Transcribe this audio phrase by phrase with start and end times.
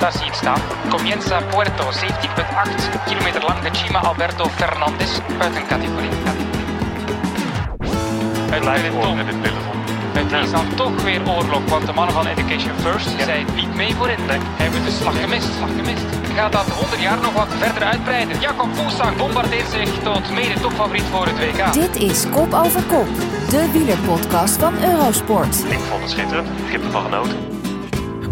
[0.00, 0.60] Daar zie je het staan.
[0.88, 3.60] Comienza Puerto, 17,8 kilometer lang.
[3.60, 6.08] De Chima Alberto Fernandez uit een categorie.
[8.50, 9.16] Het peloton.
[9.16, 9.78] met dit peloton.
[10.12, 13.94] Het is dan toch weer oorlog, want de mannen van Education First zijn niet mee
[13.94, 14.18] voor in.
[14.28, 16.02] Hebben de slag gemist, slag gemist.
[16.34, 18.40] Gaat dat 100 jaar nog wat verder uitbreiden?
[18.40, 21.72] Jacob Fuglsang bombardeert zich tot mede topfavoriet voor het WK.
[21.72, 23.08] Dit is Kop over Kop,
[23.50, 25.64] de wielerpodcast van Eurosport.
[25.68, 26.48] Ik vond het schitterend.
[26.66, 27.59] Ik heb ervan genoten.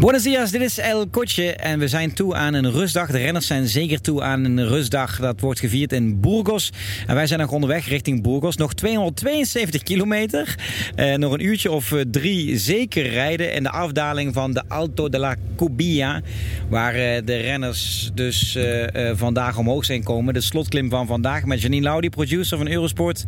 [0.00, 3.10] Buenos dias, dit is El Coche en we zijn toe aan een rustdag.
[3.10, 5.18] De renners zijn zeker toe aan een rustdag.
[5.20, 6.72] Dat wordt gevierd in Burgos.
[7.06, 8.56] En wij zijn nog onderweg richting Burgos.
[8.56, 10.54] Nog 272 kilometer.
[10.94, 13.52] Eh, nog een uurtje of eh, drie zeker rijden.
[13.52, 16.20] in de afdaling van de Alto de la Cubilla.
[16.68, 20.34] Waar eh, de renners dus eh, eh, vandaag omhoog zijn komen.
[20.34, 23.24] De slotklim van vandaag met Janine Laudi, producer van Eurosport.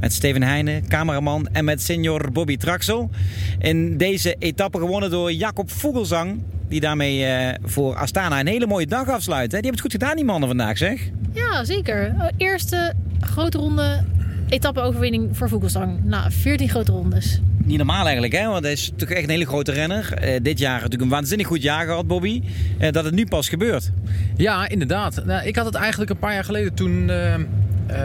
[0.00, 1.48] Met Steven Heijnen, cameraman.
[1.52, 3.10] En met senior Bobby Traxel.
[3.58, 5.70] In deze etappe gewonnen door Jacob
[6.06, 6.42] Vogelsang.
[6.68, 9.52] Die daarmee eh, voor Astana een hele mooie dag afsluit.
[9.52, 9.60] Hè?
[9.60, 11.00] Die hebben het goed gedaan, die mannen vandaag, zeg.
[11.32, 12.14] Ja, zeker.
[12.18, 14.04] Eh, Eerste grote ronde
[14.48, 16.04] etappe-overwinning voor Vogelsang.
[16.04, 17.40] Na 14 grote rondes.
[17.64, 18.46] Niet normaal eigenlijk, hè?
[18.46, 20.12] want hij is toch echt een hele grote renner.
[20.12, 22.42] Eh, dit jaar natuurlijk een waanzinnig goed jaar gehad, Bobby.
[22.78, 23.90] Eh, dat het nu pas gebeurt.
[24.36, 25.24] Ja, inderdaad.
[25.24, 27.44] Nou, ik had het eigenlijk een paar jaar geleden toen uh, uh,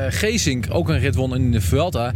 [0.09, 2.11] Geesink ook een rit won in de Vuelta.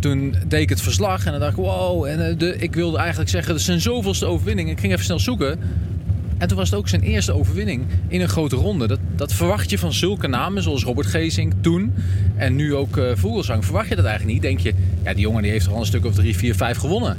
[0.00, 2.04] Toen deed ik het verslag en dan dacht ik, wow.
[2.04, 4.70] En uh, de, ik wilde eigenlijk zeggen, dat zijn zoveelste overwinning.
[4.70, 5.58] Ik ging even snel zoeken.
[6.38, 8.86] En toen was het ook zijn eerste overwinning in een grote ronde.
[8.86, 11.94] Dat, dat verwacht je van zulke namen zoals Robert Geesink toen.
[12.36, 13.64] En nu ook uh, Vogelsang.
[13.64, 14.42] Verwacht je dat eigenlijk niet?
[14.42, 17.16] Denk je, ja, die jongen die heeft al een stuk of drie, vier, vijf gewonnen.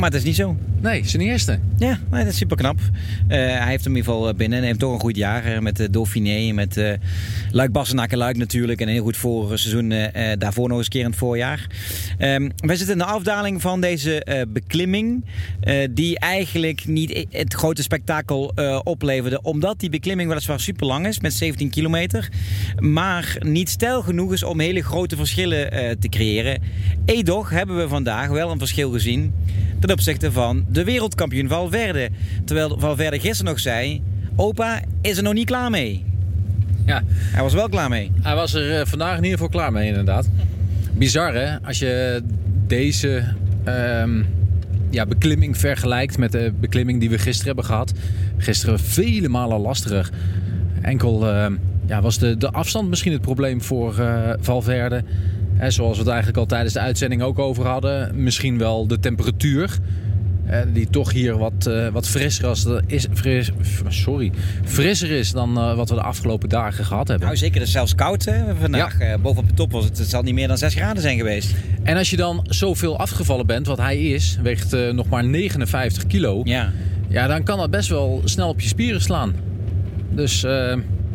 [0.00, 0.56] Maar dat is niet zo.
[0.80, 1.58] Nee, zijn eerste.
[1.78, 2.78] Ja, nee, dat is super knap.
[2.78, 5.58] Uh, hij heeft hem in ieder geval binnen en heeft toch een goed jaar uh,
[5.58, 6.52] met de Dauphiné.
[6.52, 6.92] Met uh,
[7.50, 8.80] Luik Bassenaken Luik natuurlijk.
[8.80, 9.92] En een heel goed vorseizoen
[10.38, 11.66] daarvoor nog eens keer in het voorjaar.
[12.18, 15.24] Um, wij zitten in de afdaling van deze beklimming.
[15.90, 18.52] die eigenlijk niet het grote spektakel
[18.84, 19.42] opleverde.
[19.42, 22.28] Omdat die beklimming weliswaar super lang is met 17 kilometer.
[22.78, 26.62] Maar niet stijl genoeg is om hele grote verschillen te creëren.
[27.04, 29.32] Edoch hebben we vandaag wel een verschil gezien
[29.90, 32.10] ten opzichte van de wereldkampioen Valverde.
[32.44, 34.02] Terwijl Valverde gisteren nog zei:
[34.36, 36.04] Opa is er nog niet klaar mee.
[36.86, 37.02] Ja.
[37.06, 38.12] Hij was wel klaar mee.
[38.20, 40.28] Hij was er vandaag in ieder geval klaar mee, inderdaad.
[40.92, 42.22] Bizar hè, als je
[42.66, 43.24] deze
[43.64, 44.26] um,
[44.90, 47.92] ja, beklimming vergelijkt met de beklimming die we gisteren hebben gehad.
[48.36, 50.10] Gisteren vele malen lastiger.
[50.82, 51.46] Enkel uh,
[51.86, 55.04] ja, was de, de afstand misschien het probleem voor uh, Valverde.
[55.60, 58.22] He, zoals we het eigenlijk al tijdens de uitzending ook over hadden.
[58.22, 59.78] Misschien wel de temperatuur.
[60.46, 63.50] Eh, die toch hier wat, uh, wat frisser, als, is, fris,
[63.88, 64.32] sorry,
[64.64, 67.26] frisser is dan uh, wat we de afgelopen dagen gehad hebben.
[67.26, 68.98] Nou zeker, het is zelfs koud hè, vandaag.
[68.98, 69.18] Ja.
[69.18, 71.54] bovenop de top was het, het zal niet meer dan 6 graden zijn geweest.
[71.82, 76.40] En als je dan zoveel afgevallen bent, wat hij is, weegt nog maar 59 kilo.
[76.44, 76.72] Ja.
[77.08, 79.34] ja, dan kan dat best wel snel op je spieren slaan.
[80.10, 80.44] Dus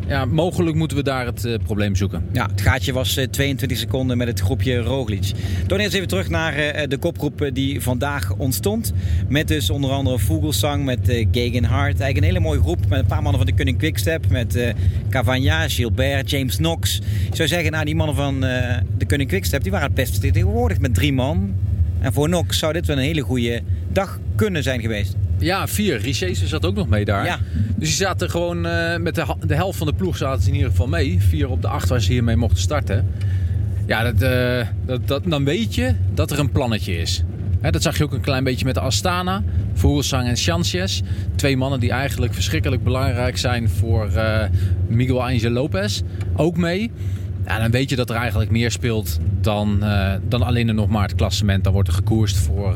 [0.06, 2.24] ja, mogelijk moeten we daar het uh, probleem zoeken.
[2.32, 5.32] Ja, het gaatje was uh, 22 seconden met het groepje Roglic.
[5.66, 8.92] Dan eerst even terug naar uh, de kopgroep die vandaag ontstond.
[9.28, 10.98] Met dus onder andere Vogelsang, met
[11.32, 12.00] Gegenhard.
[12.00, 14.28] Eigenlijk een hele mooie groep met een paar mannen van de Kunning Quickstep.
[14.28, 14.74] Met
[15.10, 16.98] Cavagna, Gilbert, James Knox.
[17.28, 18.40] Ik zou zeggen, nou, die mannen van
[18.98, 21.54] de Kunning Quickstep die waren het best tegenwoordig met drie man.
[22.00, 23.62] En voor Knox zou dit wel een hele goede
[23.92, 25.16] dag kunnen zijn geweest.
[25.38, 25.98] Ja, vier.
[25.98, 27.24] Richese zat ook nog mee daar.
[27.24, 27.38] Ja.
[27.76, 30.54] Dus die zaten gewoon uh, met de, de helft van de ploeg zaten ze in
[30.54, 31.22] ieder geval mee.
[31.22, 33.06] Vier op de acht waar ze hiermee mochten starten.
[33.86, 37.22] Ja, dat, uh, dat, dat, dan weet je dat er een plannetje is.
[37.60, 39.42] He, dat zag je ook een klein beetje met de Astana.
[39.74, 41.00] Vogelsang en Sanchez.
[41.34, 44.42] Twee mannen die eigenlijk verschrikkelijk belangrijk zijn voor uh,
[44.88, 46.02] Miguel Angel Lopez.
[46.36, 46.90] Ook mee.
[47.46, 49.84] Ja, dan weet je dat er eigenlijk meer speelt dan,
[50.28, 51.64] dan alleen nog maar het klassement.
[51.64, 52.74] Dan wordt er gekoerst voor,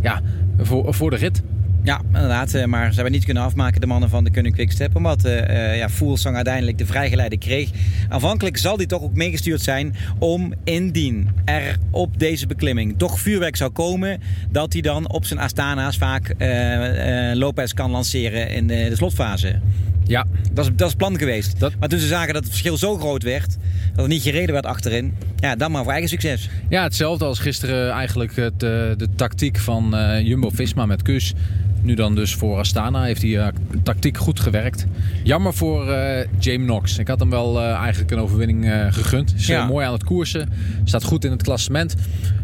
[0.00, 0.20] ja,
[0.58, 1.42] voor, voor de rit.
[1.84, 2.66] Ja, inderdaad.
[2.66, 4.96] Maar ze hebben niet kunnen afmaken, de mannen van de Kunnen Quickstep.
[4.96, 7.70] Omdat uh, ja, Fuglsang uiteindelijk de vrijgeleide kreeg.
[8.08, 13.56] Aanvankelijk zal die toch ook meegestuurd zijn om indien er op deze beklimming toch vuurwerk
[13.56, 14.20] zou komen.
[14.50, 18.96] Dat hij dan op zijn Astana's vaak uh, uh, Lopez kan lanceren in de, de
[18.96, 19.60] slotfase.
[20.04, 20.24] Ja.
[20.52, 21.60] Dat is, dat is plan geweest.
[21.60, 21.72] Dat...
[21.78, 23.56] Maar toen ze zagen dat het verschil zo groot werd,
[23.94, 26.48] dat er niet gereden werd achterin, ja, dan maar voor eigen succes.
[26.68, 31.34] Ja, hetzelfde als gisteren eigenlijk het, de, de tactiek van Jumbo-Visma met Kus.
[31.84, 33.46] Nu dan dus voor Astana heeft die uh,
[33.82, 34.86] tactiek goed gewerkt.
[35.22, 36.98] Jammer voor uh, James Knox.
[36.98, 39.34] Ik had hem wel uh, eigenlijk een overwinning gegund.
[39.36, 39.66] Is ja.
[39.66, 40.48] mooi aan het koersen.
[40.84, 41.94] Staat goed in het klassement.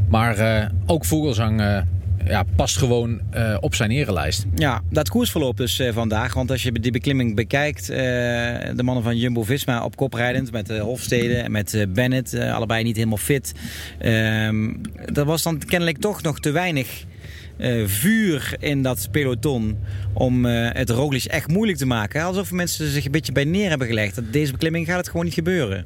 [0.08, 1.84] Maar ook Vogelsang
[2.25, 4.44] ja, past gewoon uh, op zijn erenlijst.
[4.54, 6.34] Ja, dat koersverloop dus uh, vandaag.
[6.34, 10.78] Want als je die beklimming bekijkt, uh, de mannen van Jumbo-Visma op kop rijdend met
[10.78, 13.52] Hofstede en met Bennett, allebei niet helemaal fit.
[13.98, 14.72] Ehm,
[15.12, 17.04] dat was dan kennelijk toch nog te weinig
[17.60, 19.78] eh, vuur in dat peloton
[20.12, 22.22] om eh, het Roglic echt moeilijk te maken.
[22.22, 24.14] Alsof mensen zich een beetje bij neer hebben gelegd.
[24.14, 25.84] Dat deze beklimming gaat het gewoon niet gebeuren.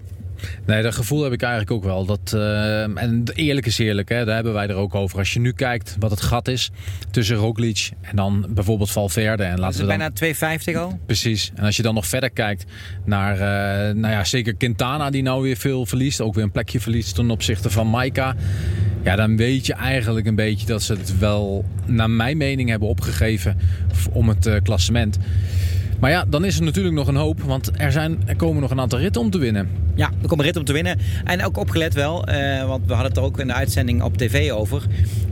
[0.66, 2.04] Nee, dat gevoel heb ik eigenlijk ook wel.
[2.04, 5.18] Dat, eh, en eerlijk is eerlijk, hè, daar hebben wij er ook over.
[5.18, 6.70] Als je nu kijkt wat het gat is
[7.10, 9.42] tussen Roglic en dan bijvoorbeeld Valverde.
[9.42, 9.96] En laten is we dan...
[9.96, 10.98] bijna 250 al.
[11.06, 11.52] Precies.
[11.54, 12.64] En als je dan nog verder kijkt
[13.04, 16.20] naar, eh, nou ja, zeker Quintana die nou weer veel verliest.
[16.20, 18.34] Ook weer een plekje verliest ten opzichte van Maika.
[19.04, 22.88] Ja, dan weet je eigenlijk een beetje dat ze het wel, naar mijn mening, hebben
[22.88, 23.56] opgegeven
[24.12, 25.18] om het eh, klassement.
[26.00, 27.42] Maar ja, dan is er natuurlijk nog een hoop.
[27.42, 29.68] Want er, zijn, er komen nog een aantal ritten om te winnen.
[29.94, 30.98] Ja, er komt een rit om te winnen.
[31.24, 34.16] En ook opgelet wel, eh, want we hadden het er ook in de uitzending op
[34.16, 34.82] tv over.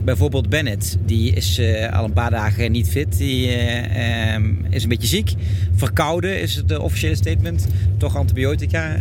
[0.03, 3.17] Bijvoorbeeld Bennett, die is eh, al een paar dagen niet fit.
[3.17, 5.33] Die eh, ehm, is een beetje ziek.
[5.75, 7.67] Verkouden is het officiële statement.
[7.97, 8.97] Toch antibiotica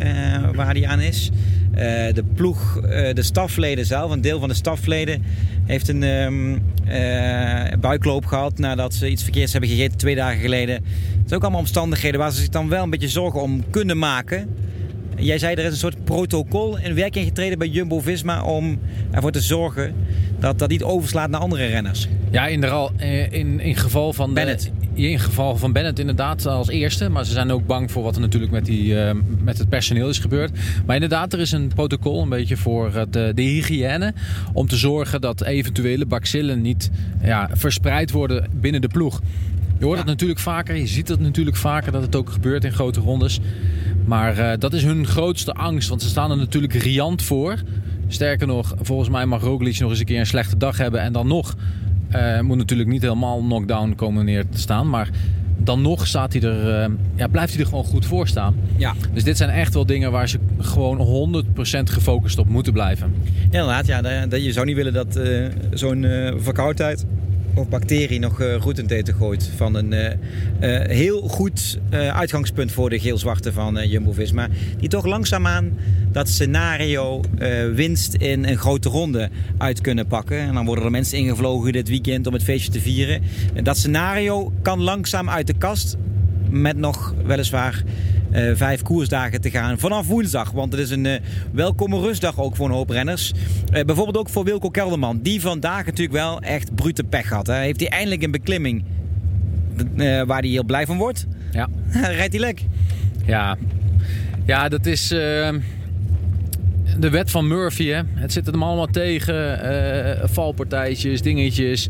[0.54, 1.30] waar hij aan is.
[2.14, 2.80] De ploeg,
[3.14, 5.22] de stafleden zelf, een deel van de stafleden,
[5.64, 10.74] heeft een ehm, eh, buikloop gehad nadat ze iets verkeerds hebben gegeten twee dagen geleden.
[10.74, 10.84] Het
[11.24, 14.48] zijn ook allemaal omstandigheden waar ze zich dan wel een beetje zorgen om kunnen maken.
[15.16, 18.78] Jij zei er is een soort protocol in werking getreden bij Jumbo-Visma om
[19.10, 19.94] ervoor te zorgen
[20.38, 22.08] dat dat niet overslaat naar andere renners.
[22.30, 24.70] Ja, in, de, eh, in, in geval van de- Bennett.
[24.94, 27.08] in geval van Bennett inderdaad als eerste.
[27.08, 29.14] Maar ze zijn ook bang voor wat er natuurlijk met, die, eh,
[29.44, 30.50] met het personeel is gebeurd.
[30.86, 34.12] Maar inderdaad, er is een protocol een beetje voor eh, de, de hygiëne.
[34.52, 36.90] Om te zorgen dat eventuele bacillen niet
[37.22, 39.20] ja, verspreid worden binnen de ploeg.
[39.78, 40.04] Je hoort Ja.
[40.04, 40.76] het natuurlijk vaker.
[40.76, 43.40] Je ziet het natuurlijk vaker dat het ook gebeurt in grote rondes.
[44.04, 45.88] Maar eh, dat is hun grootste angst.
[45.88, 47.54] Want ze staan er natuurlijk riant voor.
[48.08, 51.00] Sterker nog, volgens mij mag Roglic nog eens een keer een slechte dag hebben.
[51.00, 51.54] En dan nog
[52.08, 54.88] eh, moet natuurlijk niet helemaal knockdown komen neer te staan.
[54.90, 55.08] Maar
[55.58, 58.54] dan nog staat hij er, eh, ja, blijft hij er gewoon goed voor staan.
[58.76, 63.14] Ja, Dus dit zijn echt wel dingen waar ze gewoon 100% gefocust op moeten blijven.
[63.44, 63.86] inderdaad.
[63.86, 65.20] Ja, dat- dat- je zou niet willen dat
[65.72, 66.06] zo'n
[66.36, 67.04] verkoudheid
[67.54, 69.50] of bacterie nog eh roet in het eten gooit.
[69.56, 70.12] Van een eh,
[70.60, 74.48] eh, heel goed uitgangspunt voor de geel-zwarte van Jumbo-Visma.
[74.78, 75.78] Die toch langzaamaan
[76.12, 77.20] dat scenario
[77.74, 80.38] winst in een grote ronde uit kunnen pakken.
[80.38, 83.22] En dan worden er mensen ingevlogen dit weekend om het feestje te vieren.
[83.54, 85.96] En dat scenario kan langzaam uit de kast.
[86.50, 87.82] Met nog weliswaar
[88.54, 90.50] vijf koersdagen te gaan vanaf woensdag.
[90.50, 91.20] Want het is een eh,
[91.52, 93.32] welkome rustdag ook voor een hoop renners.
[93.72, 95.20] Eh, bijvoorbeeld ook voor Wilco Kelderman.
[95.22, 97.46] Die vandaag natuurlijk wel echt brute pech had.
[97.46, 97.54] Hè.
[97.54, 98.84] Heeft hij eindelijk een beklimming
[99.96, 101.26] eh, waar hij heel blij van wordt.
[101.52, 101.68] Ja.
[102.18, 102.64] Rijdt hij lek.
[103.26, 103.56] Ja,
[104.44, 105.48] ja dat is eh,
[106.98, 107.86] de wet van Murphy.
[107.86, 108.00] Hè?
[108.14, 109.62] Het zit hem allemaal tegen.
[109.62, 111.88] eh, valpartijtjes, dingetjes.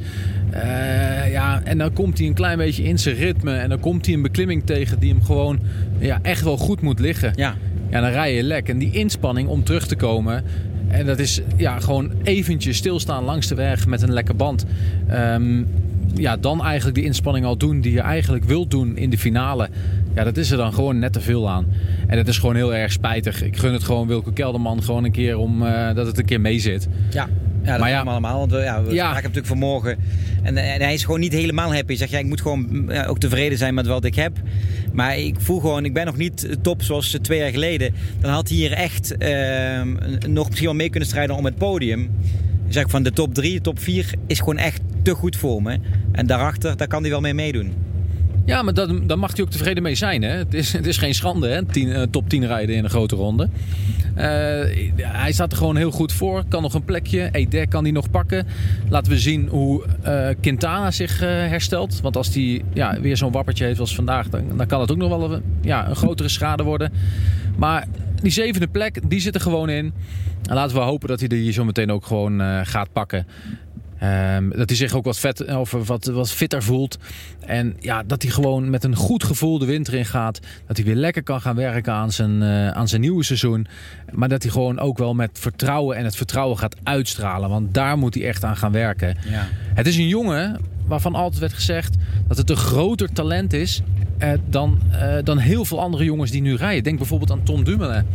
[0.50, 3.52] Eh, ja, en dan komt hij een klein beetje in zijn ritme.
[3.52, 5.58] En dan komt hij een beklimming tegen die hem gewoon
[5.98, 7.32] ja, echt wel goed moet liggen.
[7.36, 7.56] Ja.
[7.90, 8.68] Ja, dan rij je lek.
[8.68, 10.44] En die inspanning om terug te komen.
[10.88, 14.66] En dat is ja, gewoon eventjes stilstaan langs de weg met een lekke band.
[15.08, 15.62] Ehm,
[16.14, 19.68] ja, dan eigenlijk die inspanning al doen die je eigenlijk wilt doen in de finale.
[20.14, 21.66] Ja, dat is er dan gewoon net te veel aan.
[22.06, 23.42] En dat is gewoon heel erg spijtig.
[23.42, 26.40] Ik gun het gewoon Wilco Kelderman gewoon een keer om eh, dat het een keer
[26.40, 26.88] mee zit.
[27.10, 27.28] Ja.
[27.62, 28.00] Ja, dat Maar ja.
[28.00, 28.38] allemaal.
[28.38, 28.96] Want we, ja, we Ja.
[28.96, 29.96] spraken natuurlijk vanmorgen.
[30.42, 31.86] En, eh, en hij is gewoon niet helemaal happy.
[31.86, 34.32] Hij zegt, ja, ik moet gewoon mm, ja, ook tevreden zijn met wat ik heb.
[34.92, 37.94] Maar ik voel gewoon, ik ben nog niet top zoals eh, twee jaar geleden.
[38.20, 39.96] Dan had hij hier echt ehm,
[40.28, 42.00] nog misschien wel mee kunnen strijden om het podium.
[42.66, 45.62] Ik zeg van de top 3, de top 4 is gewoon echt te goed voor
[45.62, 45.78] me.
[46.12, 47.72] En daarachter, daar kan hij wel mee meedoen.
[48.44, 50.22] Ja, maar dat, daar mag hij ook tevreden mee zijn.
[50.22, 50.28] Hè?
[50.28, 51.64] Het, is, het is geen schande, hè?
[51.64, 53.48] Tien, eh, top 10 rijden in een grote ronde.
[54.14, 54.24] Eh,
[54.96, 56.44] hij staat er gewoon heel goed voor.
[56.48, 57.28] Kan nog een plekje.
[57.32, 58.46] Eder kan hij nog pakken.
[58.88, 62.00] Laten we zien hoe eh, Quintana zich herstelt.
[62.00, 64.28] Want als hij ja, weer zo'n wappertje heeft als vandaag...
[64.28, 66.92] Dan, dan kan het ook nog wel een, ja, een grotere schade worden.
[67.56, 67.86] Maar
[68.22, 69.92] die zevende plek, die zit er gewoon in.
[70.48, 73.26] En laten we hopen dat hij die zo meteen ook gewoon gaat pakken.
[74.02, 76.98] Ehm, dat hij zich ook wat, vet, of wat, wat fitter voelt.
[77.40, 80.40] En ja, dat hij gewoon met een goed gevoel de winter in gaat.
[80.66, 83.66] Dat hij weer lekker kan gaan werken aan zijn, eh, aan zijn nieuwe seizoen.
[84.12, 87.50] Maar dat hij gewoon ook wel met vertrouwen en het vertrouwen gaat uitstralen.
[87.50, 89.16] Want daar moet hij echt aan gaan werken.
[89.28, 89.48] Ja.
[89.74, 91.96] Het is een jongen waarvan altijd werd gezegd
[92.28, 93.82] dat het een groter talent is
[94.18, 96.82] eh, dan, eh, dan heel veel andere jongens die nu rijden.
[96.82, 98.06] Denk bijvoorbeeld aan Tom Dumoulin.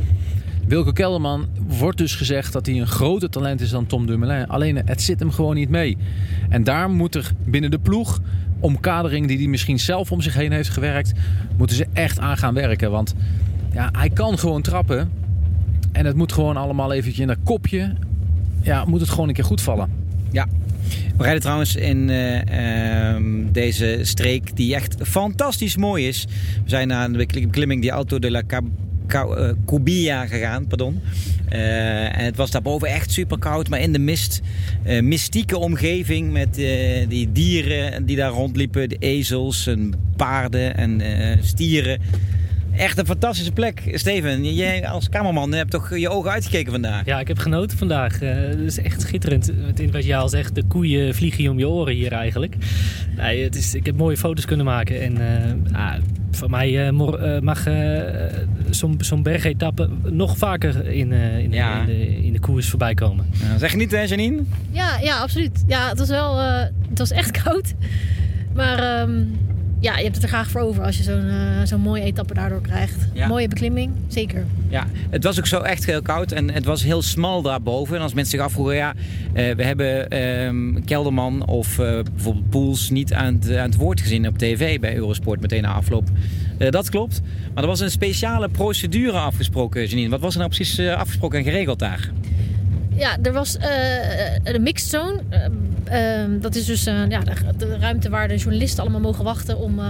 [0.67, 4.47] Wilco Kelderman wordt dus gezegd dat hij een groter talent is dan Tom Dumoulin.
[4.47, 5.97] Alleen het zit hem gewoon niet mee.
[6.49, 8.19] En daar moet er binnen de ploeg,
[8.59, 11.11] omkadering die hij misschien zelf om zich heen heeft gewerkt,
[11.57, 12.91] moeten ze echt aan gaan werken.
[12.91, 13.15] Want
[13.73, 15.11] ja, hij kan gewoon trappen.
[15.91, 17.93] En het moet gewoon allemaal eventjes in dat kopje.
[18.61, 19.89] Ja, moet het gewoon een keer goed vallen.
[20.31, 20.47] Ja.
[21.17, 26.27] We rijden trouwens in eh, ehm, deze streek die echt fantastisch mooi is.
[26.63, 28.41] We zijn aan de beklimming die Alto de la
[29.13, 30.67] Eh, Kubia gegaan.
[30.67, 31.01] Pardon.
[31.49, 34.41] Eh, en het was daarboven echt super koud, maar in de mist.
[34.83, 36.55] eh, mystieke omgeving met
[37.07, 38.89] die dieren die daar rondliepen.
[38.89, 41.01] De ezels en paarden en
[41.43, 42.01] stieren.
[42.75, 43.81] Echt een fantastische plek.
[43.93, 47.05] Steven, jij als cameraman hebt toch je ogen uitgekeken vandaag?
[47.05, 48.19] Ja, ik heb genoten vandaag.
[48.19, 49.51] Het is echt schitterend.
[49.91, 52.55] Wat jij al zegt, de koeien vliegen je om je oren hier eigenlijk.
[53.15, 55.01] Nee, het is, ik heb mooie foto's kunnen maken.
[55.01, 55.17] En
[55.71, 55.93] ah,
[56.37, 58.01] voor mij eh, eh, mag eh,
[58.69, 61.79] zo'n zo'n bergetappe nog vaker in, eh, in, Ja.
[61.79, 63.25] in, de, in de koers voorbij komen.
[63.31, 64.41] Ja, zeg je niet, hè, Janine?
[64.71, 65.63] Ja, ja, absoluut.
[65.67, 67.73] Ja, het was wel, eh, het was echt koud.
[68.53, 69.21] Maar ehm,
[69.79, 72.33] ja, je hebt het er graag voor over als je zo'n eh, zo'n mooie etappe
[72.33, 73.07] daardoor krijgt.
[73.13, 73.27] Ja.
[73.27, 74.45] Mooie beklimming, zeker.
[74.69, 77.95] Ja, het was ook zo echt heel koud en het was heel smal daarboven.
[77.95, 78.93] En als mensen zich afvroegen, ja,
[79.33, 84.01] eh, we hebben ehm, Kelderman of eh, bijvoorbeeld Poels niet aan het, aan het woord
[84.01, 86.07] gezien op tv bij Eurosport meteen na afloop.
[86.69, 87.21] Dat klopt.
[87.53, 90.09] Maar er was een speciale procedure afgesproken, Janine.
[90.09, 92.11] Wat was er nou precies afgesproken en geregeld daar?
[92.97, 93.63] Ja, er was eh,
[94.43, 95.19] de mixed zone.
[95.29, 95.51] Ehm,
[95.83, 97.19] ehm, dat is dus eh, ja,
[97.57, 99.85] de, ruimte waar de journalisten allemaal mogen wachten om eh,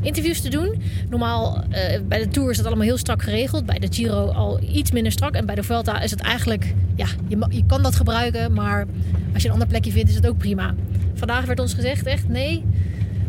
[0.00, 0.82] interviews te doen.
[1.08, 3.66] Normaal eh, bij de Tour is dat allemaal heel strak geregeld.
[3.66, 5.34] Bij de Giro al iets minder strak.
[5.34, 6.74] En bij de Vuelta is het eigenlijk...
[6.94, 8.86] Ja, je, je kan dat gebruiken, maar
[9.32, 10.74] als je een ander plekje vindt is het ook prima.
[11.14, 12.64] Vandaag werd ons gezegd echt nee...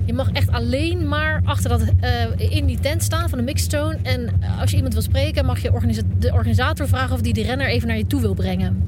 [0.06, 3.72] Je mag echt alleen maar achter dat, eh, in die tent staan van de mixed
[3.72, 3.98] zone.
[4.04, 5.72] En als je iemand wil spreken, mag je
[6.20, 8.84] de organisator vragen of die de renner even naar je toe wil brengen.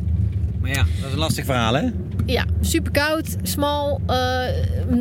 [0.62, 1.88] Maar ja, dat is een lastig verhaal, hè?
[2.30, 4.16] Ja, super koud, smal, eh,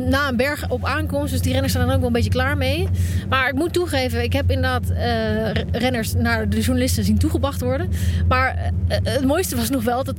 [0.09, 1.31] na een berg op aankomst.
[1.31, 2.87] Dus die renners zijn er ook wel een beetje klaar mee.
[3.29, 7.89] Maar ik moet toegeven, ik heb inderdaad r- renners naar de journalisten zien toegebracht worden.
[8.27, 10.17] Maar eh, het mooiste was nog wel dat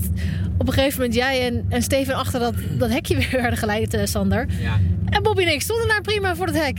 [0.58, 3.98] op een gegeven moment jij en, en Steven achter dat, dat hekje weer werden geleid,
[4.04, 4.46] Sander.
[4.60, 4.78] Ja.
[5.10, 6.78] En Bobby en ik stonden daar prima voor het hek.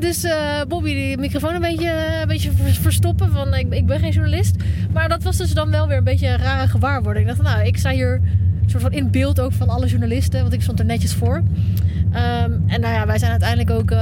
[0.00, 0.26] Dus
[0.68, 4.54] Bobby die microfoon een beetje, een beetje vers- verstoppen van ik, ik ben geen journalist.
[4.92, 7.28] Maar dat was dus dan wel weer een beetje een rare gewaarwording.
[7.30, 8.20] Ik dacht nou, ik sta hier
[8.70, 10.40] soort van in beeld ook van alle journalisten.
[10.40, 11.42] Want ik stond er netjes voor.
[12.12, 13.98] Ehm, en nou ja, wij zijn uiteindelijk ook eh,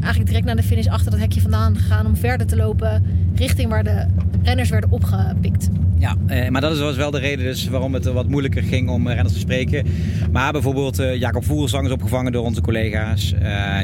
[0.00, 2.06] eigenlijk direct naar de finish achter dat hekje vandaan gegaan.
[2.06, 3.04] Om verder te lopen
[3.34, 4.06] richting waar de
[4.42, 5.68] renners werden opgepikt.
[6.00, 8.88] Ja, eh, maar dat is- was wel de reden dus waarom het wat moeilijker ging
[8.88, 9.86] om eh, renners te spreken.
[10.32, 13.34] Maar bijvoorbeeld eh, Jacob Voersang is opgevangen door onze collega's.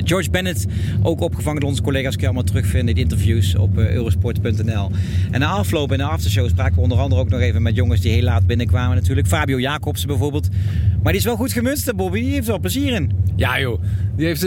[0.05, 0.67] George Bennett
[1.03, 2.11] ook opgevangen door onze collega's.
[2.13, 4.91] Kun je allemaal terugvinden in de interviews op eurosport.nl.
[5.31, 8.01] En na afloop in de aftershow spraken we onder andere ook nog even met jongens
[8.01, 9.27] die heel laat binnenkwamen natuurlijk.
[9.27, 10.49] Fabio Jacobsen bijvoorbeeld.
[11.03, 12.21] Maar die is wel goed gemunst, Bobby.
[12.21, 13.11] Die heeft er wel plezier in.
[13.37, 13.81] Ja joh,
[14.17, 14.47] die heeft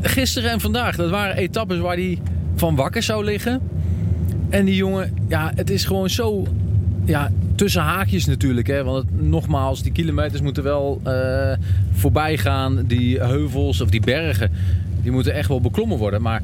[0.00, 2.18] gisteren en vandaag, dat waren etappes waar hij
[2.56, 3.60] van wakker zou liggen.
[4.48, 6.46] En die jongen, ja, het is gewoon zo,
[7.04, 8.66] ja, tussen haakjes natuurlijk.
[8.66, 11.52] Hè, want nogmaals, die kilometers moeten wel eh,
[11.92, 12.84] voorbij gaan.
[12.86, 14.50] Die heuvels of die bergen,
[15.02, 16.22] die moeten echt wel beklommen worden.
[16.22, 16.42] Maar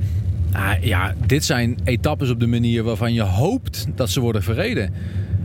[0.52, 4.92] ah, ja, dit zijn etappes op de manier waarvan je hoopt dat ze worden verreden.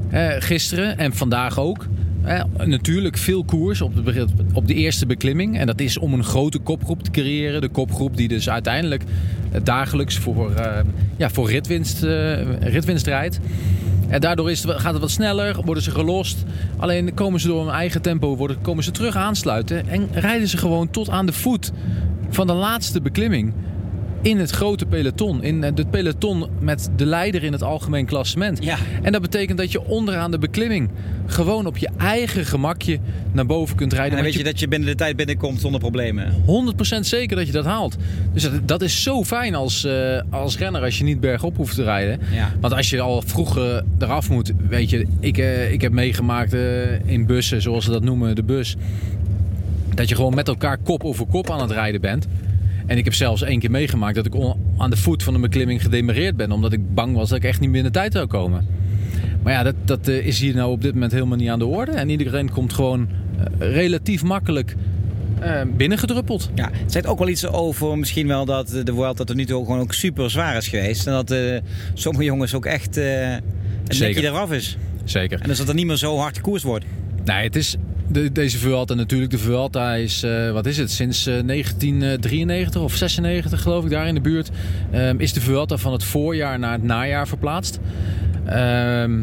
[0.09, 1.87] Eh, gisteren en vandaag ook.
[2.25, 5.57] Eh, natuurlijk veel koers op de, op de eerste beklimming.
[5.57, 7.61] En dat is om een grote kopgroep te creëren.
[7.61, 9.03] De kopgroep die dus uiteindelijk
[9.51, 10.79] eh, dagelijks voor, eh,
[11.17, 12.01] ja, voor ritwinst,
[12.59, 13.39] ritwinst rijdt.
[14.07, 16.43] En daardoor is gaat het wat sneller, worden ze gelost.
[16.77, 19.87] Alleen komen ze door hun eigen tempo, worden, komen ze terug aansluiten.
[19.87, 21.71] En rijden ze gewoon tot aan de voet
[22.29, 23.53] van de laatste beklimming
[24.25, 25.43] in het grote peloton.
[25.43, 28.63] In het peloton met de leider in het algemeen klassement.
[28.63, 28.77] Ja.
[29.01, 30.89] En dat betekent dat je onderaan de beklimming
[31.25, 32.99] gewoon op je eigen gemakje
[33.31, 34.15] naar boven kunt En rijden.
[34.15, 36.33] dan Want weet je dat je binnen de tijd binnenkomt zonder problemen.
[36.97, 37.95] 100% zeker dat je dat haalt.
[38.33, 41.75] Dus dat, dat is zo fijn als, eh, als renner als je niet bergop hoeft
[41.75, 42.19] te rijden.
[42.31, 42.51] Ja.
[42.59, 46.53] Want als je al vroeg eh, eraf moet, weet je, ik, eh, ik heb meegemaakt
[46.53, 48.75] eh, in bussen, zoals ze dat noemen, de bus.
[49.93, 52.27] Dat je gewoon met elkaar kop over kop aan het rijden bent.
[52.85, 54.33] En ik heb zelfs één keer meegemaakt dat ik
[54.77, 56.51] aan de voet van de beklimming gedemereerd ben.
[56.51, 58.67] Omdat ik bang was dat ik echt niet binnen tijd zou komen.
[59.43, 61.65] Maar ja, dat, dat eh, is hier nou op dit moment helemaal niet aan de
[61.65, 61.91] orde.
[61.91, 64.75] En iedereen komt gewoon eh, relatief makkelijk
[65.39, 66.49] eh, binnengedruppeld.
[66.55, 69.65] Ja, het zegt ook wel iets over misschien wel dat de Vuelta tot nu toe
[69.65, 71.07] gewoon ook super zwaar is geweest.
[71.07, 71.35] En dat
[71.93, 73.41] sommige jongens ook echt het
[73.87, 74.23] Zeker.
[74.23, 74.77] eraf is.
[75.03, 75.41] Zeker.
[75.41, 76.85] En dus dat er niet meer zo hard gekoers wordt.
[77.25, 79.31] Nee, het is de, deze Vuelta natuurlijk.
[79.31, 84.07] De Vuelta is, eh, wat is het, sinds eh, 1993 of 96 geloof ik, daar
[84.07, 84.51] in de buurt.
[84.91, 87.79] ehm, is de Vuelta van het voorjaar naar het najaar verplaatst.
[88.45, 89.19] Ehm,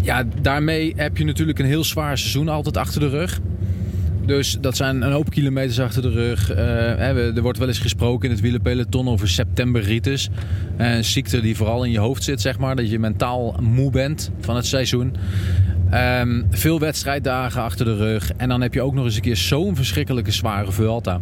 [0.00, 3.40] ja, daarmee heb je natuurlijk een heel zwaar seizoen altijd achter de rug.
[4.26, 6.50] Dus dat zijn een hoop kilometers achter de rug.
[6.50, 10.28] Eh, er wordt wel eens gesproken in het wielerpeloton over septemberitis.
[10.76, 12.76] Een ziekte die vooral in je hoofd zit, zeg maar.
[12.76, 15.14] Dat je mentaal moe bent van het seizoen.
[15.90, 18.32] Ehm, veel wedstrijddagen achter de rug.
[18.36, 21.20] En dan heb je ook nog eens een keer zo'n verschrikkelijke zware Vuelta.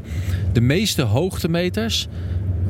[0.52, 2.08] De meeste hoogtemeters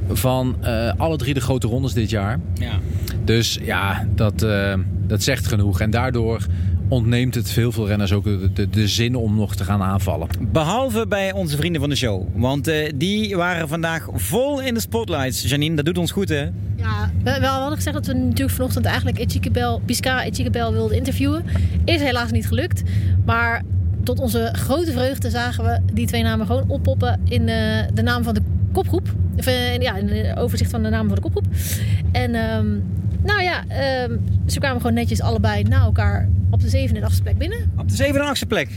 [0.09, 2.41] van eh, alle drie de grote rondes dit jaar.
[2.55, 2.79] Ja.
[3.25, 4.75] Dus ja, dat, eh,
[5.07, 5.81] dat zegt genoeg.
[5.81, 6.47] En daardoor
[6.95, 10.29] ontneemt het veel veel renners ook de, de, de zin om nog te gaan aanvallen.
[10.53, 12.27] Behalve bij onze vrienden van de show.
[12.35, 15.43] Want eh, die waren vandaag vol in de spotlights.
[15.43, 16.43] Janine, dat doet ons goed hè?
[16.77, 21.45] Ja, we, we hadden gezegd dat we natuurlijk vanochtend eigenlijk Echikebel, Piscara Echikebel wilden interviewen.
[21.85, 22.83] Is helaas niet gelukt.
[23.25, 23.63] Maar
[24.03, 27.57] tot onze grote vreugde zagen we die twee namen gewoon oppoppen in eh,
[27.95, 29.09] de naam van de kopgroep.
[29.37, 31.47] Of, eh, ja, in het overzicht van de namen van de kopgroep.
[32.13, 32.67] En ehm,
[33.25, 34.17] nou ja, ehm,
[34.47, 37.73] ze kwamen gewoon netjes allebei na elkaar op de zevende en achtste plek binnen.
[37.77, 38.69] Op de zevende en achtste plek.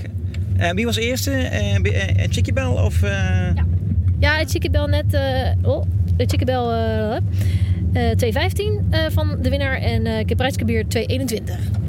[0.57, 1.31] Eh, wie was eerste?
[1.31, 3.03] Eh uh, Chicky Bell of...
[3.03, 3.09] eh,
[3.55, 3.65] Ja.
[4.19, 5.13] Ja, Echikebel net...
[5.13, 5.85] eh oh,
[6.17, 7.15] eh
[7.93, 10.93] eh 2.15 eh, van de winnaar en eh Kebrijtskebir 2.21.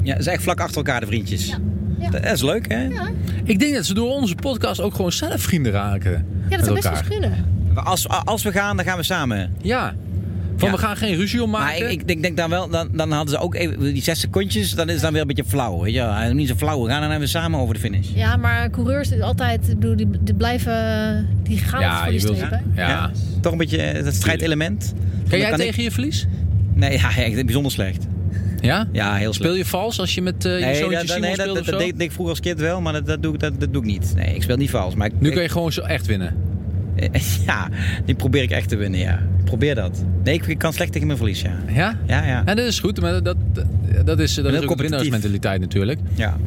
[0.03, 1.47] Ja, ze zijn echt vlak achter elkaar de vriendjes.
[1.47, 1.57] Ja.
[1.99, 2.09] Ja.
[2.09, 2.83] Dat is leuk hè?
[2.83, 3.09] Ja,
[3.43, 6.25] Ik denk dat ze door onze podcast ook gewoon zelf vrienden raken.
[6.49, 7.45] ja dat zou best wel kunnen.
[7.73, 9.53] Als, als we gaan, dan gaan we samen.
[9.61, 9.93] Ja.
[10.59, 10.75] Van Ja.
[10.75, 11.85] we gaan geen ruzie om Maar maken.
[11.91, 14.71] ik, ik denk, denk dan wel, dan, dan hadden ze ook even die zes secondjes,
[14.71, 15.81] dan is het dan weer een beetje flauw.
[15.81, 15.99] Weet je?
[15.99, 16.33] wel.
[16.33, 18.07] Niet zo flauw, we gaan dan even samen over de finish.
[18.13, 22.59] Ja, maar coureurs is altijd, bedoel, die, die blijven, die gaan ja, voor die streep.
[22.75, 23.11] Ja.
[23.41, 24.93] Toch een beetje eh, dat strijdelement.
[25.29, 26.27] Kan jij kan ik- tegen je verlies?
[26.73, 28.05] Nee, ja, echt bijzonder slecht.
[28.61, 28.87] Ja?
[28.91, 31.29] Ja, heel Speel je vals als je met eh je Nee, zoontje dat, Simon nee,
[31.29, 31.71] dat, speelt dat, of zo?
[31.71, 33.81] dat deed, ik vroeger als kind wel, maar dat, dat, doe, ik- dat, dat doe
[33.81, 34.13] ik niet.
[34.15, 34.95] Nee, ik speel niet vals.
[34.95, 36.35] Maar ik, Nu kan je gewoon zo echt winnen.
[37.45, 37.69] ja,
[38.05, 39.13] die probeer ik echt te winnen, ja.
[39.37, 40.03] Ik probeer dat.
[40.23, 41.55] Nee, ik, kan slecht tegen mijn verlies, ja.
[41.67, 41.97] Ja?
[42.07, 42.43] Ja, ja.
[42.45, 43.01] Ja, dat is goed.
[43.01, 43.23] Maar dat,
[44.05, 45.99] dat, is, dat is ook winnaarsmentaliteit natuurlijk.
[46.15, 46.37] ja.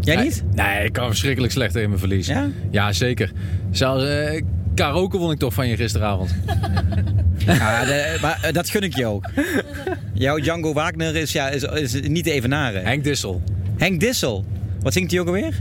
[0.00, 0.44] Jij Nee, niet?
[0.54, 2.26] Nee, ik kan verschrikkelijk slecht tegen mijn verlies.
[2.26, 2.48] Ja?
[2.70, 3.32] Ja, zeker.
[3.70, 4.42] Zelfs eh
[4.74, 6.34] karaoke won ik toch van je gisteravond.
[7.46, 9.24] Ja, de- maar eh, dat gun ik je ook.
[10.12, 12.84] Jouw Django Wagner is, ja, is, is niet te evenaren.
[12.84, 13.42] Henk Dissel.
[13.76, 14.44] Henk Dissel.
[14.80, 15.54] Wat zingt hij ook alweer?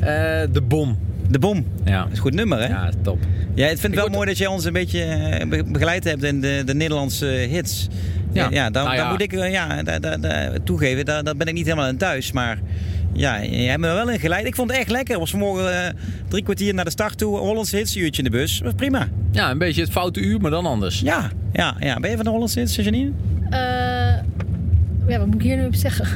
[0.00, 0.06] Eh,
[0.52, 0.98] de bom.
[1.30, 1.66] De Bom.
[1.84, 1.98] Ja.
[2.02, 2.66] Dat is een goed nummer, hè?
[2.66, 3.18] Ja, top.
[3.54, 6.22] Ja, ik vind het wel mooi dat jij ons een beetje eh, be- begeleid hebt
[6.22, 7.88] in de, de Nederlandse hits.
[8.32, 8.48] Ja.
[8.50, 9.10] Ja, dan, Nou ja.
[9.10, 11.96] moet ik eh, ja, da- da- da- toegeven, daar, daar ben ik niet helemaal in
[11.96, 12.32] thuis.
[12.32, 12.58] Maar
[13.12, 14.46] ja, je hebt me wel in geleid.
[14.46, 15.18] Ik vond het echt lekker.
[15.18, 15.92] Was vanmorgen eh,
[16.28, 17.38] drie kwartier naar de start toe.
[17.38, 18.54] Hollandse hits, uurtje in de bus.
[18.54, 19.08] Dat was prima.
[19.32, 21.00] Ja, een beetje het foute uur, maar dan anders.
[21.00, 22.00] Ja, ja, ja.
[22.00, 23.10] Ben je van de Hollandse hits, Janine?
[23.50, 23.58] Eh,
[25.08, 26.06] ja, wat moet ik hier nu op zeggen?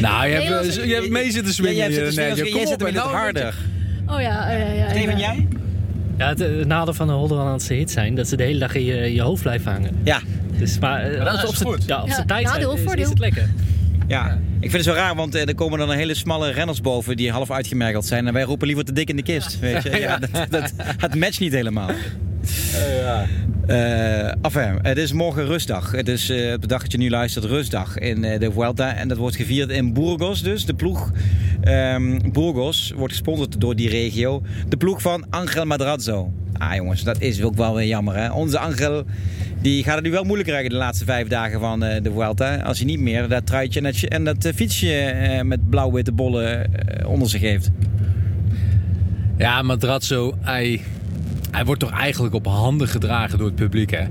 [0.00, 1.74] Nou, je hebt, eh, je hebt mee zitten swingen.
[1.76, 3.54] Ja, jij hier hebt zitten Kom jij zit en een beetje harder.
[4.10, 4.88] Oh ja, oh ja, ja.
[4.90, 5.32] Steven, ja.
[5.34, 5.48] jij?
[6.18, 8.84] Ja, het, het nadeel van een Hollandse hit zijn dat ze de hele dag in
[8.84, 9.90] je, je hoofd blijven hangen.
[10.04, 10.20] Ja,
[10.58, 11.84] Dus, maar eh, dat als is op goed.
[11.86, 13.02] Ja, op Ja, zijn tijd zijn, nadeel, is, voordeel.
[13.04, 13.48] is het lekker.
[14.06, 14.38] ja.
[14.60, 17.16] Ik vind het zo raar, want eh, er komen dan een hele smalle renners boven
[17.16, 18.26] die half uitgemergeld zijn.
[18.26, 19.58] En wij roepen liever te dik in de kist.
[19.58, 19.90] Weet je?
[20.00, 21.90] Ja, dat, dat, het matcht niet helemaal.
[23.66, 25.90] Eh enfin, het is morgen rustdag.
[25.92, 28.94] Het is eh, op de dag dat je nu luistert rustdag in eh, de Vuelta.
[28.94, 30.64] En dat wordt gevierd in Burgos dus.
[30.66, 31.10] De ploeg
[31.68, 34.42] ehm, Burgos wordt gesponsord door die regio.
[34.68, 36.32] De ploeg van Angel Madrazo.
[36.52, 38.30] Ah jongens, dat is ook wel weer jammer hè.
[38.30, 39.04] Onze Angel
[39.60, 42.56] die gaat het nu wel moeilijk krijgen de laatste vijf dagen van eh, de Vuelta.
[42.56, 46.12] Als hij niet meer dat truitje en dat, en dat eh, fietsje eh, met blauw-witte
[46.12, 46.70] bollen
[47.06, 47.70] onder zich heeft.
[49.36, 50.80] Ja, Madrazo, hij,
[51.50, 54.04] hij wordt toch eigenlijk op handen gedragen door het publiek, hè?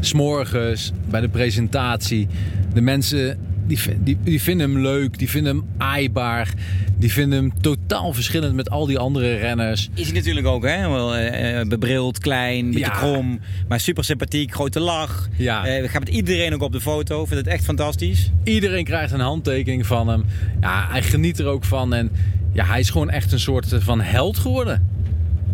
[0.00, 2.28] S'morgens, bij de presentatie.
[2.74, 6.52] De mensen, die, die, die vinden hem leuk, die vinden hem aaibaar.
[6.98, 9.88] Die vinden hem totaal verschillend met al die andere renners.
[9.94, 10.88] Is hij natuurlijk ook, hè?
[10.88, 12.88] Wel, eh, eh, bebrild, klein, beetje Ja.
[12.88, 15.28] krom, maar super sympathiek, grote lach.
[15.36, 15.66] Ja.
[15.66, 17.26] Eh, we gaan met iedereen ook op de foto.
[17.26, 18.30] Vindt het echt fantastisch.
[18.44, 20.24] Iedereen krijgt een handtekening van hem.
[20.60, 21.94] Ja, hij geniet er ook van.
[21.94, 22.10] En
[22.52, 24.88] ja, hij is gewoon echt een soort eh, van held geworden.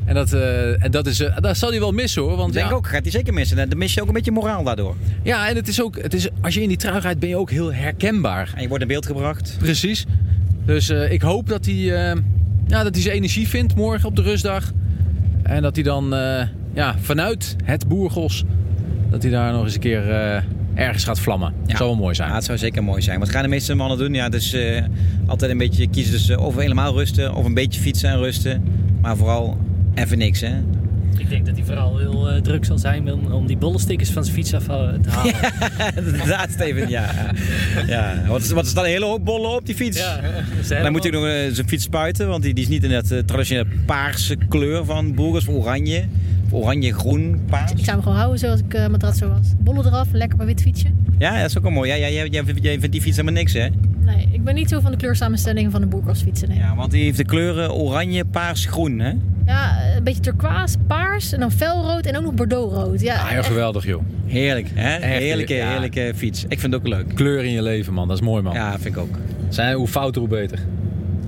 [0.05, 2.37] En dat, eh, en dat, is, eh, dat zal hij wel missen hoor.
[2.37, 3.59] Want Ik denk ja, ook, gaat hij zeker missen.
[3.59, 4.95] En Dan mis je ook een beetje moraal daardoor.
[5.23, 7.37] ja, en het is ook, het is, als je in die trui rijdt ben je
[7.37, 8.53] ook heel herkenbaar.
[8.55, 9.57] En je wordt in beeld gebracht.
[9.59, 10.07] Precies.
[10.65, 11.75] Dus eh, ik hoop dat hij,
[12.67, 14.73] ja, dat hij zijn energie vindt morgen op de rustdag.
[15.43, 16.15] En dat hij dan
[16.75, 18.45] ja, vanuit het Boergos,
[19.11, 20.03] dat hij daar nog eens een keer
[20.75, 21.55] ergens gaat vlammen.
[21.67, 21.77] Ja.
[21.77, 22.29] Zou wel mooi zijn.
[22.29, 23.19] Ja, het zou zeker mooi zijn.
[23.19, 24.15] Wat gaan de meeste mannen doen?
[24.15, 24.57] Ja, dus
[25.27, 28.65] altijd een beetje kiezen tussen of helemaal rusten of een beetje fietsen en rusten.
[29.01, 29.59] Maar vooral
[29.95, 30.53] even niks, hè?
[31.17, 34.25] Ik denk dat hij vooral heel eh, druk zal zijn om, om die bollenstickers van
[34.25, 35.35] zijn fiets af eh, te halen.
[36.13, 37.11] Inderdaad, Steven, ja.
[37.87, 38.23] ja.
[38.27, 39.99] Wat, is, wat is dan een hele hoop bollen op die fiets?
[39.99, 40.21] Ja,
[40.83, 43.11] dan moet ik nog eh, zijn fiets spuiten, want die, die is niet in het
[43.11, 46.05] eh, traditionele paarse kleur van of oranje.
[46.45, 47.71] Of oranje, groen, paars.
[47.71, 49.47] Ik zou hem gewoon houden zoals ik uh, matratzo was.
[49.59, 50.87] Bollen eraf, lekker maar wit fietsje.
[51.19, 51.89] Ja, dat is ook wel mooi.
[51.91, 53.69] Ja, ja, jij, jij, jij vindt die fiets helemaal niks, hè?
[54.17, 56.49] Nee, ik ben niet zo van de kleursamenstelling van de fietsen.
[56.49, 56.59] Nee.
[56.59, 56.65] Ja.
[56.65, 59.13] Ja, want die heeft de kleuren oranje, paars, groen, hè?
[59.97, 63.01] een beetje turquoise, paars en dan felrood en ook nog bordeauxrood.
[63.01, 64.03] Ja, Ah, ja, echt- geweldig joh.
[64.27, 64.95] Heerlijk, hè?
[64.97, 65.71] Echt, Heerlijke, ja.
[65.71, 66.45] heerlijke fiets.
[66.49, 67.15] Ik vind het ook leuk.
[67.15, 68.55] Kleur in je leven man, dat is mooi man.
[68.55, 69.19] Ja, vind ik ook.
[69.49, 70.59] Zijn, hoe fouter hoe beter.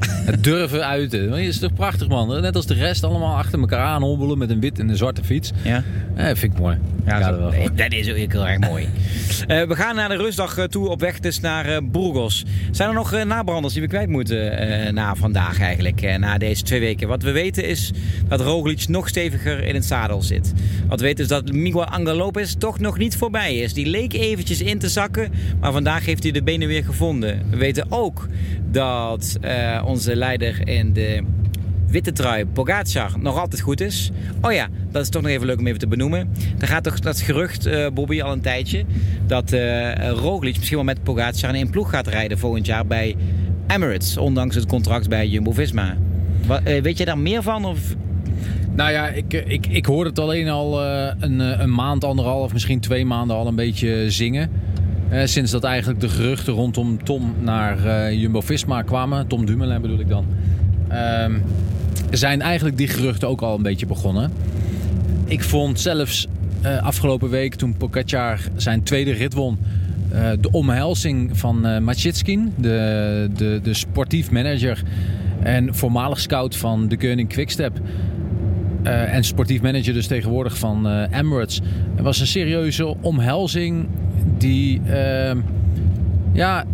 [0.01, 1.29] Het durven uiten.
[1.31, 2.41] Dat is toch prachtig, man.
[2.41, 5.53] Net als de rest allemaal achter elkaar aanhobbelen met een wit en een zwarte fiets.
[5.63, 5.83] Ja?
[6.15, 6.79] Eh, vind ik mooi.
[7.07, 7.51] Ja, zo- dat wel.
[7.51, 8.89] nee, dat is ook heel erg mooi.
[9.47, 12.45] Eh, we gaan naar de rustdag eh, toe op weg dus naar eh, Burgos.
[12.71, 17.09] Zijn er nog nabranders die we kwijt moeten na vandaag eigenlijk, na deze twee weken?
[17.09, 17.93] Wat we weten is
[18.29, 20.53] dat Roglic nog steviger in het zadel zit.
[20.89, 23.73] Wat we weten is dat Miguel Angel Lopez toch nog niet voorbij is.
[23.73, 27.43] Die leek eventjes in te zakken, maar vandaag heeft hij de benen weer gevonden.
[27.51, 28.29] We weten ook
[28.71, 29.37] dat
[29.85, 31.23] onze leider in de
[31.95, 34.11] witte trui, Pogacar, nog altijd goed is.
[34.41, 36.33] Oh ja, dat is toch nog even leuk om even te benoemen.
[36.59, 38.85] Er gaat toch dat gerucht, eh, Bobby, al een tijdje...
[39.27, 43.17] dat eh Roglic misschien wel met Pogacar in één ploeg gaat rijden volgend jaar bij
[43.67, 44.17] Emirates.
[44.17, 45.97] Ondanks het contract bij Jumbo-Visma.
[46.65, 47.65] Eh, weet je daar meer van?
[47.65, 47.81] Of...
[48.75, 53.05] Nou ja, ik, ik, ik hoorde het alleen al een, een maand, anderhalf, misschien twee
[53.05, 54.51] maanden al een beetje zingen.
[55.09, 59.27] Eh, sinds dat eigenlijk de geruchten rondom Tom naar eh, Jumbo-Visma kwamen.
[59.27, 60.27] Tom Dumoulin bedoel ik dan.
[60.89, 61.33] Ehm,
[62.11, 64.33] zijn eigenlijk die geruchten ook al een beetje begonnen.
[65.25, 66.27] Ik vond zelfs
[66.61, 69.59] eh, afgelopen week toen Pogacar zijn tweede rit won...
[70.41, 74.83] de omhelzing van eh Machitskin, de, de, de sportief manager...
[75.43, 77.81] en voormalig scout van de Koning Quickstep...
[78.85, 81.61] Eh, en sportief manager dus tegenwoordig van Emirates.
[81.97, 83.87] Er was een serieuze omhelzing
[84.39, 85.39] die ehm,
[86.33, 86.65] ja,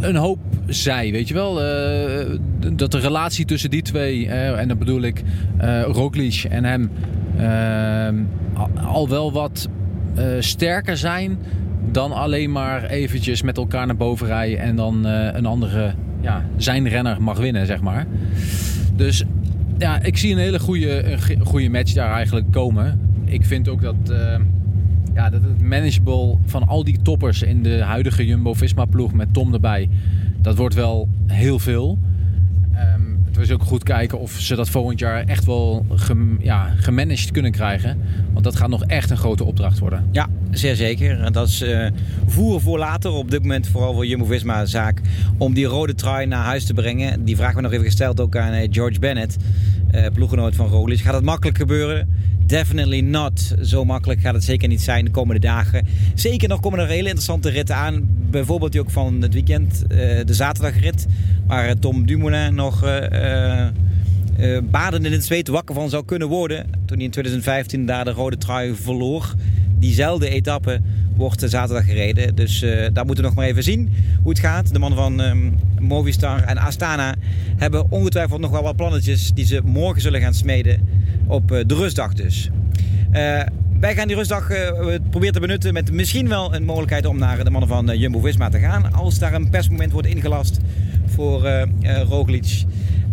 [0.00, 1.62] een hoop zei, weet je wel.
[1.62, 2.26] Eh,
[2.72, 5.22] dat de relatie tussen die twee, eh, en dan bedoel ik
[5.56, 6.90] eh Roglic en hem,
[7.38, 8.14] ehm,
[8.84, 9.68] al- wel wat
[10.38, 11.38] sterker zijn
[11.90, 16.88] dan alleen maar eventjes met elkaar naar boven rijden en dan een andere, ja, zijn
[16.88, 18.06] renner mag winnen, zeg maar.
[18.96, 19.24] Dus
[19.78, 21.04] ja, ik zie een hele goede,
[21.42, 23.00] goede match daar eigenlijk komen.
[23.24, 24.36] Ik vind ook dat, eh,
[25.18, 29.88] ja, dat het manageable van al die toppers in de huidige Jumbo-Visma-ploeg met Tom erbij,
[30.40, 31.98] dat wordt wel heel veel.
[32.72, 35.86] Ehm, het was ook goed kijken of ze dat volgend jaar echt wel
[36.40, 37.98] ja, gemanaged kunnen krijgen.
[38.32, 40.04] Want dat gaat nog echt een grote opdracht worden.
[40.10, 41.20] Ja, zeer zeker.
[41.20, 41.86] En dat is eh
[42.26, 43.10] voeren voor later.
[43.10, 45.00] Op dit moment vooral voor Jumbo-Visma zaak
[45.38, 47.24] om die rode trui naar huis te brengen.
[47.24, 49.36] Die vraag werd nog even gesteld ook aan eh, George Bennett,
[49.90, 51.00] eh ploeggenoot van Roglic.
[51.00, 52.08] Gaat het makkelijk gebeuren?
[52.48, 53.54] Definitely not.
[53.62, 55.86] Zo makkelijk gaat het zeker niet zijn de komende dagen.
[56.14, 58.08] Zeker nog komen er hele interessante ritten aan.
[58.30, 61.06] Bijvoorbeeld die ook van het weekend, eh, de zaterdagrit.
[61.46, 62.84] Waar eh, Tom Dumoulin nog...
[62.84, 63.66] eh,
[64.38, 66.66] eh, badend in het zweet wakker van zou kunnen worden.
[66.86, 69.34] Toen hij in 2015 daar de rode trui verloor.
[69.78, 70.80] Diezelfde etappe
[71.18, 72.34] wordt eh, zaterdag gereden.
[72.34, 74.72] Dus eh, daar moeten we nog maar even zien hoe het gaat.
[74.72, 75.50] De mannen van ehm,
[75.80, 77.14] Movistar en Astana
[77.56, 80.88] hebben ongetwijfeld nog wel wat plannetjes die ze morgen zullen gaan smeden
[81.26, 82.50] op eh, de rustdag dus.
[83.80, 84.46] Wij gaan die rustdag
[85.10, 88.58] proberen te benutten met misschien wel een mogelijkheid om naar de mannen van Jumbo-Visma te
[88.58, 88.92] gaan.
[88.92, 90.60] Als daar een persmoment wordt ingelast
[91.06, 91.66] voor
[92.08, 92.64] Roglic.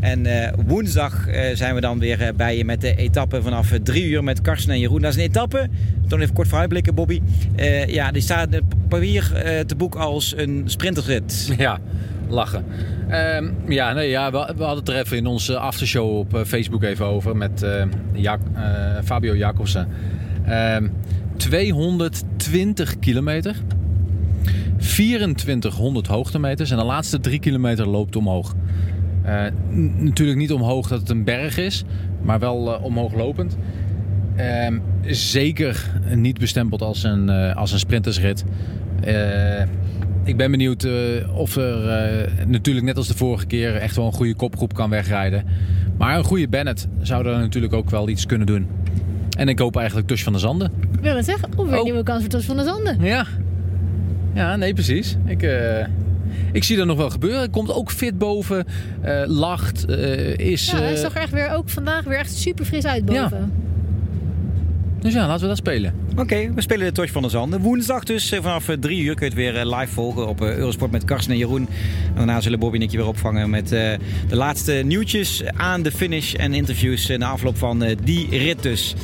[0.05, 3.71] En eh, woensdag eh, zijn we dan weer eh, bij je met de etappe vanaf
[3.83, 5.01] drie uur met Karsten en Jeroen.
[5.01, 5.67] Dat is een etappe,
[6.07, 7.21] dan even kort vooruitblikken Bobby.
[7.87, 9.31] Ja, die staat op papier
[9.65, 11.33] te boek als een sprinterrit.
[11.57, 11.79] Ja,
[12.29, 12.65] lachen.
[13.09, 17.05] Ehm, ja, nee, ja we, hadden het er even in onze aftershow op Facebook even
[17.05, 17.65] over met
[19.03, 19.87] Fabio Jacobsen.
[20.45, 20.87] Ehm
[21.37, 23.55] 220 kilometer,
[24.77, 28.55] 2400 hoogtemeters en de laatste drie kilometer loopt omhoog.
[29.25, 29.43] Eh,
[29.97, 31.83] natuurlijk niet omhoog dat het een berg is,
[32.21, 33.57] maar wel eh, omhoog lopend.
[34.35, 38.43] Ehm, zeker niet bestempeld als een, eh, als een sprintersrit.
[40.23, 40.87] Ik ben benieuwd
[41.35, 45.43] of er natuurlijk net als de vorige keer echt wel een goede kopgroep kan wegrijden.
[45.97, 48.67] Maar een goede Bennett zou er natuurlijk ook wel iets kunnen doen.
[49.37, 50.71] En ik hoop eigenlijk Tush van der Zanden.
[50.91, 51.49] Ik wil het zeggen.
[51.55, 51.77] Of weer Oh.
[51.79, 53.01] een nieuwe kans voor Tos van der Zanden.
[53.01, 53.25] Ja,
[54.33, 55.17] ja nee precies.
[55.25, 55.41] Ik,
[56.51, 57.49] ik zie dat nog wel gebeuren.
[57.49, 58.65] Komt ook fit boven,
[59.01, 60.71] eh, lacht, eh, is...
[60.71, 63.51] Ja, hij eh, zag er echt weer ook vandaag weer echt super fris uit boven.
[64.99, 65.93] dus ja, laten we dat spelen.
[66.17, 67.61] Oké, we spelen de Torch van de Zanden.
[67.61, 70.41] Woensdag dus eh, vanaf eh, drie uur kun je het weer eh, live volgen op
[70.41, 71.67] eh, Eurosport met Karsten en Jeroen.
[72.07, 73.91] En daarna zullen Bobby en ik je weer opvangen met eh,
[74.27, 78.63] de laatste nieuwtjes aan de finish en interviews eh, na afloop van eh, die rit
[78.63, 78.95] dus.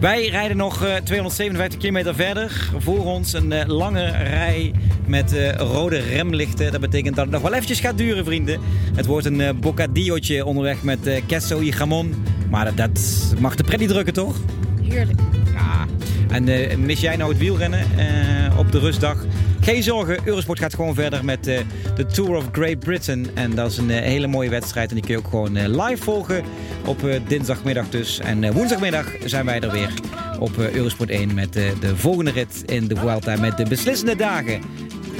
[0.00, 2.70] Wij rijden nog eh, 257 kilometer verder.
[2.78, 4.72] Voor ons een eh, lange rij
[5.06, 6.72] met eh, rode remlichten.
[6.72, 8.60] Dat betekent dat het nog wel eventjes gaat duren, vrienden.
[8.94, 12.14] Het wordt een eh bocadillootje onderweg met eh queso y jamon.
[12.50, 13.00] Maar dat,
[13.38, 14.36] mag de pretty drukken, toch?
[14.82, 15.20] Heerlijk.
[15.52, 15.86] Ja.
[16.30, 19.24] En eh, mis jij nou het wielrennen eh, op de rustdag?
[19.70, 21.60] Geen zorgen, Eurosport gaat gewoon verder met eh,
[21.94, 23.26] de Tour of Great Britain.
[23.34, 24.88] En dat is een eh, hele mooie wedstrijd.
[24.88, 26.44] En die kun je ook gewoon eh, live volgen
[26.86, 28.18] op dinsdagmiddag dus.
[28.18, 29.94] En woensdagmiddag zijn wij er weer
[30.38, 33.36] op Eurosport 1 met de volgende rit in de Vuelta.
[33.36, 34.60] Met de beslissende dagen.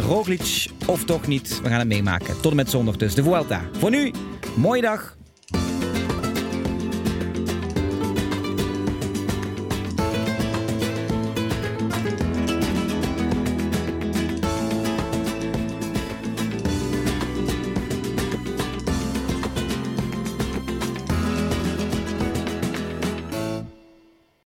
[0.06, 2.40] Roglic of toch niet, we gaan het meemaken.
[2.40, 3.62] Tot en met zondag dus, de Vuelta.
[3.78, 4.12] Voor nu,
[4.56, 5.18] Mooie dag!